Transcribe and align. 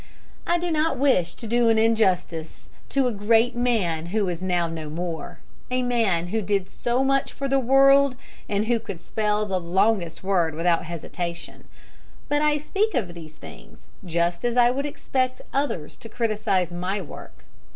I 0.47 0.57
do 0.57 0.71
not 0.71 0.97
wish 0.97 1.35
to 1.35 1.45
do 1.45 1.69
an 1.69 1.77
injustice 1.77 2.67
to 2.89 3.05
a 3.05 3.11
great 3.11 3.55
man 3.55 4.07
who 4.07 4.27
is 4.29 4.41
now 4.41 4.67
no 4.67 4.89
more, 4.89 5.37
a 5.69 5.83
man 5.83 6.29
who 6.29 6.41
did 6.41 6.71
so 6.71 7.03
much 7.03 7.31
for 7.31 7.47
the 7.47 7.59
world 7.59 8.15
and 8.49 8.65
who 8.65 8.79
could 8.79 8.99
spell 8.99 9.45
the 9.45 9.59
longest 9.59 10.23
word 10.23 10.55
without 10.55 10.85
hesitation, 10.85 11.65
but 12.29 12.41
I 12.41 12.57
speak 12.57 12.95
of 12.95 13.13
these 13.13 13.35
things 13.35 13.77
just 14.03 14.43
as 14.43 14.57
I 14.57 14.71
would 14.71 14.87
expect 14.87 15.41
others 15.53 15.95
to 15.97 16.09
criticise 16.09 16.71
my 16.71 16.99
work. 16.99 17.45